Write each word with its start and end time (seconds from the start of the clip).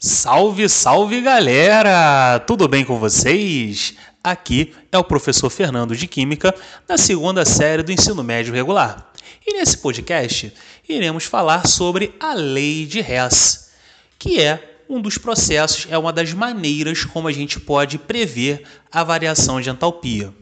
Salve, 0.00 0.68
salve 0.68 1.20
galera! 1.20 2.38
Tudo 2.46 2.68
bem 2.68 2.84
com 2.84 3.00
vocês? 3.00 3.94
Aqui 4.22 4.72
é 4.92 4.96
o 4.96 5.02
professor 5.02 5.50
Fernando 5.50 5.96
de 5.96 6.06
Química, 6.06 6.54
da 6.86 6.96
segunda 6.96 7.44
série 7.44 7.82
do 7.82 7.90
ensino 7.90 8.22
médio 8.22 8.54
regular. 8.54 9.12
E 9.44 9.54
nesse 9.54 9.76
podcast 9.78 10.54
iremos 10.88 11.24
falar 11.24 11.66
sobre 11.66 12.14
a 12.20 12.32
lei 12.32 12.86
de 12.86 13.00
Hess, 13.00 13.72
que 14.20 14.40
é 14.40 14.78
um 14.88 15.00
dos 15.00 15.18
processos, 15.18 15.88
é 15.90 15.98
uma 15.98 16.12
das 16.12 16.32
maneiras 16.32 17.04
como 17.04 17.26
a 17.26 17.32
gente 17.32 17.58
pode 17.58 17.98
prever 17.98 18.62
a 18.92 19.02
variação 19.02 19.60
de 19.60 19.68
entalpia. 19.68 20.32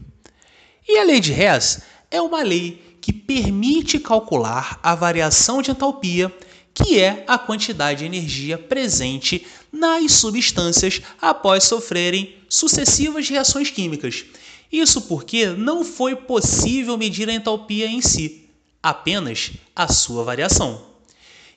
E 0.87 0.99
a 0.99 1.03
lei 1.03 1.19
de 1.19 1.33
Hess 1.33 1.81
é 2.11 2.21
uma 2.21 2.43
lei 2.43 2.99
que 3.01 3.11
permite 3.11 3.97
calcular 3.97 4.79
a 4.83 4.93
variação 4.93 5.63
de 5.63 5.71
entalpia 5.71 6.31
que 6.77 6.99
é 6.99 7.23
a 7.27 7.39
quantidade 7.39 7.99
de 7.99 8.05
energia 8.05 8.55
presente 8.55 9.45
nas 9.71 10.11
substâncias 10.11 11.01
após 11.19 11.63
sofrerem 11.63 12.35
sucessivas 12.47 13.27
reações 13.27 13.71
químicas. 13.71 14.25
Isso 14.71 15.01
porque 15.01 15.47
não 15.47 15.83
foi 15.83 16.15
possível 16.15 16.95
medir 16.95 17.27
a 17.29 17.33
entalpia 17.33 17.87
em 17.87 17.99
si, 17.99 18.47
apenas 18.81 19.53
a 19.75 19.87
sua 19.87 20.23
variação. 20.23 20.85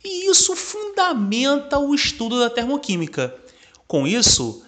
E 0.03 0.31
isso 0.31 0.57
fundamenta 0.57 1.79
o 1.79 1.95
estudo 1.95 2.41
da 2.41 2.49
termoquímica. 2.49 3.35
Com 3.87 4.07
isso, 4.07 4.65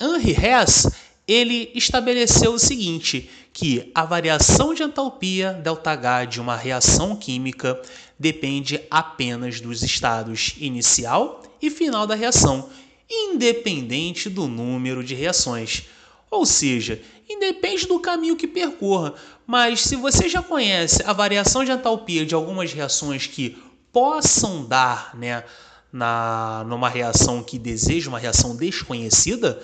Henri 0.00 0.32
Hess 0.32 0.86
ele 1.26 1.70
estabeleceu 1.74 2.54
o 2.54 2.58
seguinte, 2.58 3.30
que 3.52 3.90
a 3.94 4.04
variação 4.04 4.74
de 4.74 4.82
entalpia 4.82 5.52
ΔH 5.62 6.28
de 6.28 6.40
uma 6.40 6.56
reação 6.56 7.14
química 7.14 7.80
depende 8.18 8.80
apenas 8.90 9.60
dos 9.60 9.82
estados 9.82 10.54
inicial 10.58 11.42
e 11.60 11.70
final 11.70 12.06
da 12.06 12.14
reação, 12.14 12.68
independente 13.10 14.28
do 14.28 14.48
número 14.48 15.04
de 15.04 15.14
reações. 15.14 15.84
Ou 16.30 16.46
seja, 16.46 17.00
independe 17.28 17.86
do 17.86 18.00
caminho 18.00 18.36
que 18.36 18.48
percorra, 18.48 19.14
mas 19.46 19.82
se 19.82 19.96
você 19.96 20.28
já 20.28 20.42
conhece 20.42 21.02
a 21.04 21.12
variação 21.12 21.64
de 21.64 21.70
entalpia 21.70 22.24
de 22.24 22.34
algumas 22.34 22.72
reações 22.72 23.26
que 23.26 23.56
possam 23.92 24.64
dar 24.64 25.14
né, 25.14 25.44
na, 25.92 26.64
numa 26.66 26.88
reação 26.88 27.42
que 27.42 27.58
deseja 27.58 28.08
uma 28.08 28.18
reação 28.18 28.56
desconhecida, 28.56 29.62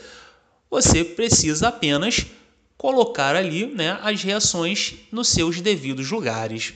você 0.71 1.05
precisa 1.05 1.69
apenas 1.69 2.27
colocar 2.77 3.35
ali 3.35 3.67
né, 3.67 3.99
as 4.03 4.23
reações 4.23 4.95
nos 5.11 5.29
seus 5.29 5.61
devidos 5.61 6.11
lugares. 6.11 6.75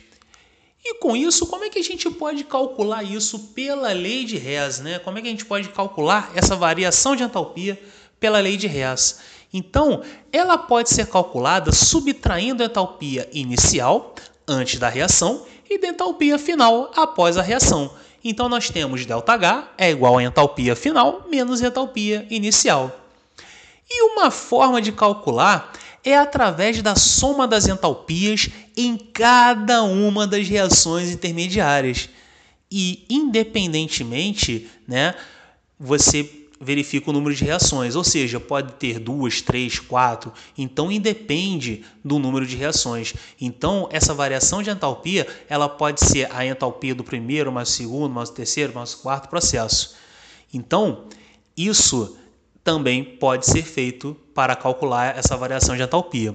E 0.84 0.94
com 0.94 1.16
isso, 1.16 1.46
como 1.46 1.64
é 1.64 1.70
que 1.70 1.78
a 1.78 1.84
gente 1.84 2.10
pode 2.10 2.42
calcular 2.42 3.04
isso 3.04 3.38
pela 3.54 3.92
lei 3.92 4.24
de 4.24 4.36
Hess? 4.36 4.80
Né? 4.80 4.98
Como 4.98 5.16
é 5.16 5.22
que 5.22 5.28
a 5.28 5.30
gente 5.30 5.44
pode 5.44 5.68
calcular 5.68 6.32
essa 6.34 6.56
variação 6.56 7.14
de 7.14 7.22
entalpia 7.22 7.80
pela 8.18 8.40
lei 8.40 8.56
de 8.56 8.66
Hess? 8.66 9.20
Então, 9.52 10.02
ela 10.32 10.58
pode 10.58 10.90
ser 10.90 11.06
calculada 11.06 11.70
subtraindo 11.70 12.62
a 12.62 12.66
entalpia 12.66 13.28
inicial, 13.32 14.14
antes 14.48 14.80
da 14.80 14.88
reação, 14.88 15.46
e 15.70 15.78
da 15.78 15.88
entalpia 15.88 16.36
final, 16.36 16.90
após 16.96 17.36
a 17.36 17.42
reação. 17.42 17.92
Então, 18.24 18.48
nós 18.48 18.68
temos 18.68 19.04
ΔH 19.04 19.68
é 19.78 19.90
igual 19.90 20.18
a 20.18 20.22
entalpia 20.22 20.74
final 20.74 21.26
menos 21.30 21.60
entalpia 21.60 22.26
inicial. 22.28 23.01
E 23.94 24.02
uma 24.04 24.30
forma 24.30 24.80
de 24.80 24.90
calcular 24.90 25.70
é 26.02 26.16
através 26.16 26.80
da 26.80 26.96
soma 26.96 27.46
das 27.46 27.66
entalpias 27.68 28.48
em 28.74 28.96
cada 28.96 29.82
uma 29.82 30.26
das 30.26 30.48
reações 30.48 31.10
intermediárias. 31.10 32.08
E 32.70 33.04
independentemente, 33.10 34.70
né, 34.88 35.14
você 35.78 36.42
verifica 36.58 37.10
o 37.10 37.12
número 37.12 37.34
de 37.34 37.44
reações, 37.44 37.94
ou 37.96 38.02
seja, 38.04 38.40
pode 38.40 38.74
ter 38.74 38.98
duas, 38.98 39.42
três, 39.42 39.78
quatro, 39.78 40.32
então 40.56 40.90
independe 40.90 41.84
do 42.04 42.18
número 42.18 42.46
de 42.46 42.56
reações. 42.56 43.12
Então, 43.40 43.88
essa 43.90 44.14
variação 44.14 44.62
de 44.62 44.70
entalpia, 44.70 45.26
ela 45.48 45.68
pode 45.68 46.00
ser 46.00 46.32
a 46.32 46.46
entalpia 46.46 46.94
do 46.94 47.04
primeiro, 47.04 47.52
mais 47.52 47.68
o 47.68 47.72
segundo, 47.72 48.14
mais 48.14 48.28
o 48.30 48.32
terceiro, 48.32 48.72
mais 48.72 48.94
o 48.94 48.98
quarto 48.98 49.28
processo. 49.28 49.96
Então, 50.54 51.08
isso 51.56 52.16
também 52.64 53.02
pode 53.02 53.46
ser 53.46 53.62
feito 53.62 54.16
para 54.34 54.56
calcular 54.56 55.16
essa 55.16 55.36
variação 55.36 55.76
de 55.76 55.82
entalpia. 55.82 56.34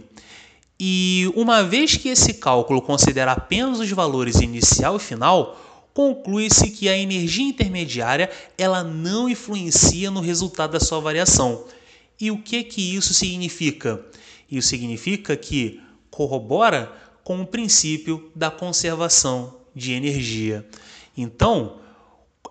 E 0.79 1.31
uma 1.35 1.63
vez 1.63 1.95
que 1.97 2.09
esse 2.09 2.35
cálculo 2.35 2.81
considera 2.81 3.31
apenas 3.31 3.79
os 3.79 3.89
valores 3.91 4.41
inicial 4.41 4.97
e 4.97 4.99
final, 4.99 5.59
conclui-se 5.93 6.69
que 6.69 6.87
a 6.87 6.97
energia 6.97 7.47
intermediária 7.47 8.29
ela 8.57 8.83
não 8.83 9.27
influencia 9.27 10.11
no 10.11 10.19
resultado 10.19 10.73
da 10.73 10.79
sua 10.79 10.99
variação. 10.99 11.65
E 12.19 12.29
o 12.29 12.37
que 12.37 12.63
que 12.63 12.95
isso 12.95 13.13
significa? 13.13 14.05
Isso 14.49 14.69
significa 14.69 15.35
que 15.35 15.81
corrobora 16.11 16.91
com 17.23 17.41
o 17.41 17.47
princípio 17.47 18.31
da 18.35 18.51
conservação 18.51 19.55
de 19.75 19.93
energia. 19.93 20.65
Então, 21.15 21.79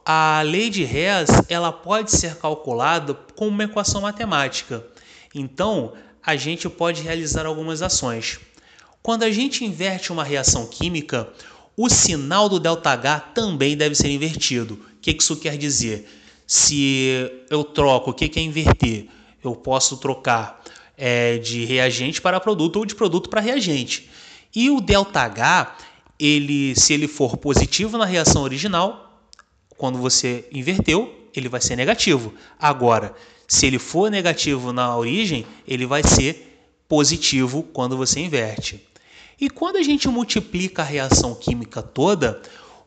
a 0.08 0.40
lei 0.42 0.70
de 0.70 0.84
Hess 0.84 1.28
ela 1.48 1.72
pode 1.72 2.12
ser 2.12 2.36
calculada 2.36 3.12
com 3.34 3.48
uma 3.48 3.64
equação 3.64 4.02
matemática. 4.02 4.86
Então, 5.34 5.94
a 6.24 6.36
gente 6.36 6.68
pode 6.68 7.02
realizar 7.02 7.44
algumas 7.44 7.82
ações. 7.82 8.38
Quando 9.02 9.24
a 9.24 9.30
gente 9.32 9.64
inverte 9.64 10.12
uma 10.12 10.22
reação 10.22 10.64
química, 10.68 11.28
o 11.76 11.88
sinal 11.88 12.48
do 12.48 12.60
ΔH 12.60 13.32
também 13.34 13.76
deve 13.76 13.96
ser 13.96 14.08
invertido. 14.08 14.74
O 14.74 15.00
que 15.00 15.10
isso 15.10 15.36
quer 15.36 15.58
dizer? 15.58 16.08
Se 16.46 17.28
eu 17.50 17.64
troco, 17.64 18.12
o 18.12 18.14
que 18.14 18.38
é 18.38 18.42
inverter? 18.42 19.08
Eu 19.42 19.56
posso 19.56 19.96
trocar 19.96 20.62
é, 20.96 21.38
de 21.38 21.64
reagente 21.64 22.22
para 22.22 22.38
produto 22.38 22.76
ou 22.76 22.86
de 22.86 22.94
produto 22.94 23.28
para 23.28 23.40
reagente. 23.40 24.08
E 24.54 24.70
o 24.70 24.80
ΔH, 24.80 25.76
ele, 26.16 26.76
se 26.76 26.94
ele 26.94 27.08
for 27.08 27.36
positivo 27.36 27.98
na 27.98 28.04
reação 28.04 28.42
original, 28.42 29.05
quando 29.76 29.98
você 29.98 30.44
inverteu, 30.52 31.12
ele 31.34 31.48
vai 31.48 31.60
ser 31.60 31.76
negativo. 31.76 32.32
Agora, 32.58 33.14
se 33.46 33.66
ele 33.66 33.78
for 33.78 34.10
negativo 34.10 34.72
na 34.72 34.96
origem, 34.96 35.46
ele 35.66 35.86
vai 35.86 36.02
ser 36.02 36.60
positivo 36.88 37.62
quando 37.62 37.96
você 37.96 38.20
inverte. 38.20 38.82
E 39.40 39.50
quando 39.50 39.76
a 39.76 39.82
gente 39.82 40.08
multiplica 40.08 40.82
a 40.82 40.84
reação 40.84 41.34
química 41.34 41.82
toda, 41.82 42.40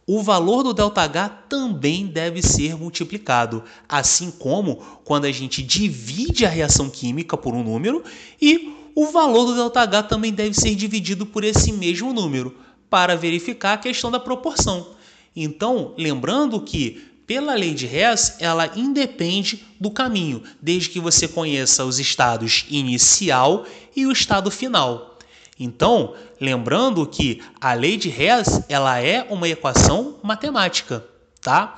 o 0.07 0.23
valor 0.23 0.63
do 0.63 0.73
ΔH 0.73 1.47
também 1.47 2.07
deve 2.07 2.41
ser 2.41 2.75
multiplicado, 2.75 3.63
assim 3.87 4.31
como 4.31 4.77
quando 5.03 5.25
a 5.25 5.31
gente 5.31 5.61
divide 5.61 6.45
a 6.45 6.49
reação 6.49 6.89
química 6.89 7.37
por 7.37 7.53
um 7.53 7.63
número 7.63 8.03
e 8.41 8.73
o 8.95 9.05
valor 9.11 9.45
do 9.45 9.69
ΔH 9.69 10.07
também 10.09 10.33
deve 10.33 10.55
ser 10.55 10.73
dividido 10.73 11.27
por 11.27 11.43
esse 11.43 11.71
mesmo 11.71 12.11
número, 12.11 12.57
para 12.89 13.15
verificar 13.15 13.73
a 13.73 13.77
questão 13.77 14.09
da 14.09 14.19
proporção. 14.19 14.87
Então, 15.35 15.93
lembrando 15.97 16.59
que 16.61 17.09
pela 17.29 17.53
lei 17.53 17.75
de 17.75 17.85
Hess, 17.85 18.37
ela 18.39 18.71
independe 18.75 19.63
do 19.79 19.91
caminho, 19.91 20.41
desde 20.59 20.89
que 20.89 20.99
você 20.99 21.27
conheça 21.27 21.85
os 21.85 21.99
estados 21.99 22.65
inicial 22.71 23.67
e 23.95 24.07
o 24.07 24.11
estado 24.11 24.49
final. 24.49 25.19
Então, 25.59 26.15
lembrando 26.41 27.05
que 27.05 27.39
a 27.61 27.73
lei 27.73 27.97
de 27.97 28.09
Hess, 28.09 28.63
ela 28.67 28.99
é 28.99 29.27
uma 29.29 29.47
equação 29.47 30.15
matemática, 30.23 31.05
tá? 31.39 31.77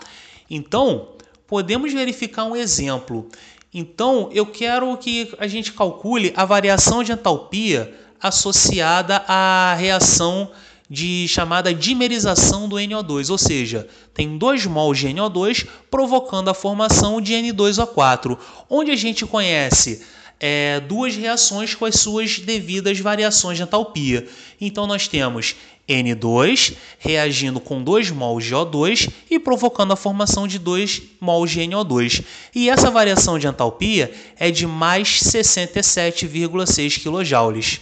Então, 0.49 1.09
podemos 1.45 1.91
verificar 1.91 2.45
um 2.45 2.55
exemplo. 2.55 3.27
Então, 3.73 4.29
eu 4.31 4.45
quero 4.45 4.95
que 4.95 5.33
a 5.37 5.47
gente 5.47 5.73
calcule 5.73 6.31
a 6.33 6.45
variação 6.45 7.03
de 7.03 7.11
entalpia 7.11 7.93
associada 8.21 9.17
à 9.27 9.73
reação 9.73 10.49
de 10.91 11.25
chamada 11.29 11.73
dimerização 11.73 12.67
do 12.67 12.75
NO2, 12.75 13.29
ou 13.29 13.37
seja, 13.37 13.87
tem 14.13 14.37
2 14.37 14.65
mols 14.65 14.99
de 14.99 15.07
NO2 15.07 15.65
provocando 15.89 16.49
a 16.49 16.53
formação 16.53 17.21
de 17.21 17.31
N2O4, 17.31 18.37
onde 18.69 18.91
a 18.91 18.95
gente 18.97 19.25
conhece 19.25 20.05
é, 20.37 20.81
duas 20.81 21.15
reações 21.15 21.73
com 21.73 21.85
as 21.85 21.95
suas 21.95 22.39
devidas 22.39 22.99
variações 22.99 23.55
de 23.55 23.63
entalpia. 23.63 24.27
Então 24.59 24.85
nós 24.85 25.07
temos 25.07 25.55
N2 25.87 26.73
reagindo 26.99 27.61
com 27.61 27.81
2 27.81 28.11
mols 28.11 28.43
de 28.43 28.53
O2 28.53 29.09
e 29.29 29.39
provocando 29.39 29.93
a 29.93 29.95
formação 29.95 30.45
de 30.45 30.59
2 30.59 31.03
mols 31.21 31.51
de 31.51 31.61
NO2. 31.61 32.21
E 32.53 32.69
essa 32.69 32.91
variação 32.91 33.39
de 33.39 33.47
entalpia 33.47 34.11
é 34.37 34.51
de 34.51 34.67
mais 34.67 35.21
67,6 35.21 36.99
kJ. 36.99 37.79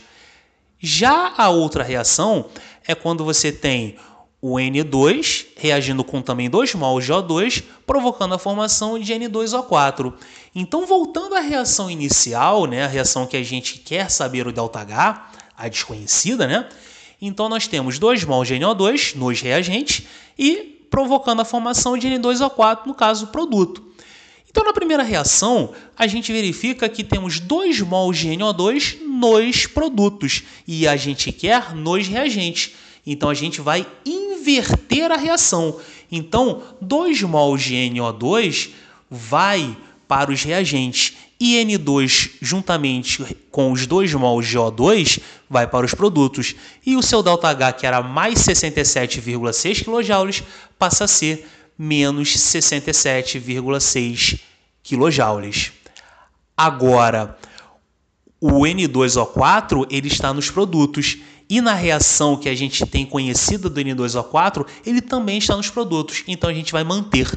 Já 0.81 1.33
a 1.35 1.49
outra 1.49 1.83
reação 1.83 2.45
é 2.89 2.95
quando 2.95 3.23
você 3.23 3.51
tem 3.51 3.97
o 4.41 4.55
N2 4.55 5.45
reagindo 5.55 6.03
com 6.03 6.23
também 6.23 6.49
2 6.49 6.73
mols 6.73 7.05
de 7.05 7.11
O2, 7.11 7.63
provocando 7.85 8.33
a 8.33 8.39
formação 8.39 8.97
de 8.97 9.13
N2O4. 9.13 10.11
Então, 10.55 10.87
voltando 10.87 11.35
à 11.35 11.39
reação 11.39 11.91
inicial, 11.91 12.65
né, 12.65 12.83
a 12.83 12.87
reação 12.87 13.27
que 13.27 13.37
a 13.37 13.43
gente 13.43 13.77
quer 13.77 14.09
saber 14.09 14.47
o 14.47 14.51
ΔH, 14.51 15.29
a 15.55 15.67
desconhecida, 15.67 16.47
né? 16.47 16.67
Então, 17.21 17.47
nós 17.47 17.67
temos 17.67 17.99
2 17.99 18.23
mols 18.23 18.47
de 18.47 18.55
NO2 18.55 19.15
nos 19.15 19.39
reagentes 19.39 20.07
e 20.35 20.87
provocando 20.89 21.41
a 21.41 21.45
formação 21.45 21.95
de 21.95 22.07
N2O4, 22.07 22.87
no 22.87 22.95
caso, 22.95 23.27
produto. 23.27 23.83
Então, 24.49 24.63
na 24.63 24.73
primeira 24.73 25.03
reação, 25.03 25.73
a 25.95 26.07
gente 26.07 26.33
verifica 26.33 26.89
que 26.89 27.03
temos 27.03 27.39
2 27.39 27.81
mols 27.81 28.17
de 28.17 28.29
NO2 28.29 28.97
nos 29.19 29.65
produtos 29.65 30.43
e 30.65 30.87
a 30.87 30.95
gente 30.95 31.29
quer 31.31 31.75
nos 31.75 32.07
reagentes. 32.07 32.71
Então, 33.05 33.29
a 33.29 33.33
gente 33.33 33.59
vai 33.59 33.85
inverter 34.05 35.11
a 35.11 35.17
reação. 35.17 35.77
Então, 36.11 36.63
2 36.81 37.21
mols 37.23 37.61
de 37.61 37.75
NO2 37.75 38.69
vai 39.09 39.77
para 40.07 40.31
os 40.31 40.41
reagentes 40.41 41.17
e 41.39 41.55
N2 41.63 42.31
juntamente 42.41 43.23
com 43.49 43.71
os 43.71 43.87
2 43.87 44.13
mols 44.15 44.45
de 44.47 44.57
O2 44.57 45.21
vai 45.49 45.65
para 45.67 45.85
os 45.85 45.93
produtos. 45.93 46.55
E 46.85 46.97
o 46.97 47.01
seu 47.01 47.23
ΔH, 47.23 47.73
que 47.77 47.85
era 47.85 48.01
mais 48.01 48.39
67,6 48.39 49.83
kJ, 49.83 50.43
passa 50.77 51.05
a 51.05 51.07
ser 51.07 51.47
menos 51.77 52.35
67,6 52.35 54.39
kJ. 54.83 55.71
Agora, 56.57 57.37
o 58.41 58.61
N2O4 58.61 59.85
ele 59.89 60.07
está 60.07 60.33
nos 60.33 60.49
produtos 60.49 61.17
e 61.49 61.61
na 61.61 61.73
reação 61.73 62.37
que 62.37 62.47
a 62.47 62.53
gente 62.53 62.85
tem 62.85 63.05
conhecida 63.05 63.67
do 63.67 63.81
N2O4, 63.81 64.67
ele 64.85 65.01
também 65.01 65.39
está 65.39 65.57
nos 65.57 65.69
produtos. 65.69 66.23
Então 66.27 66.47
a 66.47 66.53
gente 66.53 66.71
vai 66.71 66.83
manter. 66.83 67.27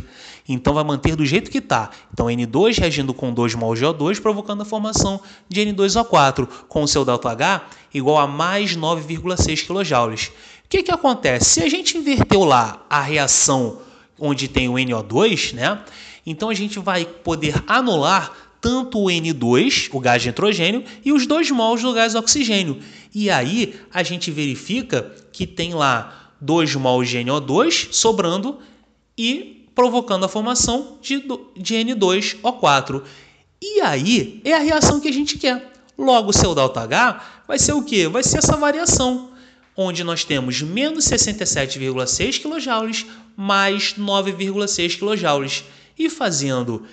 Então 0.47 0.75
vai 0.75 0.85
manter 0.85 1.17
do 1.17 1.25
jeito 1.25 1.51
que 1.51 1.59
está. 1.59 1.91
Então 2.13 2.27
N2 2.27 2.79
reagindo 2.79 3.15
com 3.15 3.33
2 3.33 3.55
mol 3.55 3.75
de 3.75 3.85
O2, 3.87 4.21
provocando 4.21 4.61
a 4.61 4.65
formação 4.67 5.19
de 5.49 5.63
N2O4 5.63 6.47
com 6.69 6.83
o 6.83 6.89
seu 6.89 7.07
ΔH 7.07 7.63
igual 7.95 8.19
a 8.19 8.27
mais 8.27 8.77
9,6 8.77 9.67
kJ. 9.67 10.29
O 10.29 10.69
que, 10.69 10.83
que 10.83 10.93
acontece? 10.93 11.47
Se 11.47 11.63
a 11.63 11.69
gente 11.69 11.97
inverteu 11.97 12.45
lá 12.45 12.85
a 12.91 13.01
reação 13.01 13.79
onde 14.19 14.47
tem 14.47 14.69
o 14.69 14.75
NO2, 14.75 15.55
né? 15.55 15.81
Então 16.27 16.51
a 16.51 16.55
gente 16.55 16.79
vai 16.79 17.07
poder 17.07 17.63
anular 17.67 18.31
tanto 18.63 19.01
o 19.01 19.07
N2, 19.07 19.89
o 19.93 19.99
gás 19.99 20.23
de 20.23 20.29
nitrogênio, 20.29 20.85
e 21.05 21.13
os 21.13 21.27
dois 21.27 21.51
mols 21.51 21.83
do 21.83 21.93
gás 21.93 22.15
oxigênio. 22.15 22.79
E 23.13 23.29
aí 23.29 23.75
a 23.93 24.05
gente 24.05 24.31
verifica 24.31 25.13
que 25.33 25.47
tem 25.47 25.75
lá 25.75 26.31
2 26.41 26.77
mols 26.77 27.09
de 27.09 27.19
NO2 27.19 27.89
sobrando 27.91 28.61
e 29.19 29.67
provocando 29.75 30.25
a 30.25 30.29
formação 30.29 30.99
de, 31.03 31.25
de 31.57 31.75
N2O4. 31.75 33.03
E 33.61 33.81
aí 33.81 34.41
é 34.45 34.55
a 34.55 34.61
reação 34.61 35.01
que 35.01 35.09
a 35.09 35.13
gente 35.13 35.39
quer. 35.39 35.73
Logo, 35.99 36.31
o 36.31 36.33
seu 36.33 36.55
ΔH 36.55 37.45
vai 37.47 37.59
ser 37.59 37.73
o 37.73 37.83
quê? 37.83 38.09
Vai 38.09 38.23
ser 38.23 38.39
essa 38.39 38.57
variação, 38.57 39.31
onde 39.77 40.05
nós 40.05 40.25
temos 40.25 40.63
menos 40.63 41.05
67,6 41.05 42.41
kJ 42.41 43.07
mais 43.37 43.95
9,6 43.95 44.99
kJ. 44.99 45.65
E 45.99 46.09
fazendo 46.09 46.87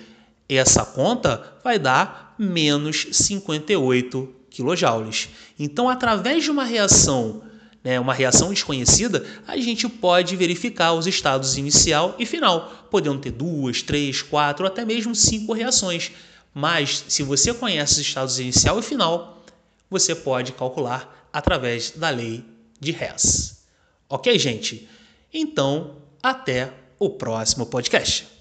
essa 0.56 0.84
conta, 0.84 1.54
vai 1.62 1.78
dar 1.78 2.34
menos 2.38 3.06
58 3.12 4.34
kJ. 4.50 5.28
Então, 5.58 5.88
através 5.88 6.42
de 6.42 6.50
uma 6.50 6.64
reação, 6.64 7.42
né, 7.84 8.00
uma 8.00 8.12
reação 8.12 8.50
desconhecida, 8.50 9.24
a 9.46 9.56
gente 9.56 9.88
pode 9.88 10.36
verificar 10.36 10.92
os 10.92 11.06
estados 11.06 11.56
inicial 11.56 12.14
e 12.18 12.26
final, 12.26 12.86
podendo 12.90 13.20
ter 13.20 13.30
duas, 13.30 13.82
três, 13.82 14.22
quatro, 14.22 14.66
até 14.66 14.84
mesmo 14.84 15.14
cinco 15.14 15.52
reações. 15.52 16.12
Mas, 16.52 17.04
se 17.08 17.22
você 17.22 17.54
conhece 17.54 17.94
os 17.94 17.98
estados 18.00 18.38
inicial 18.38 18.78
e 18.78 18.82
final, 18.82 19.44
você 19.88 20.14
pode 20.14 20.52
calcular 20.52 21.28
através 21.32 21.92
da 21.92 22.10
lei 22.10 22.44
de 22.78 22.90
Hess. 22.90 23.62
Ok, 24.08 24.36
gente? 24.38 24.88
Então, 25.32 25.96
até 26.22 26.72
o 26.98 27.10
próximo 27.10 27.66
podcast. 27.66 28.39